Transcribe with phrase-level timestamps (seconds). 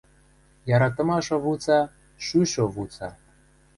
[0.75, 1.79] Яратымаш овуца—
[2.25, 3.09] шӱшӹ овуца.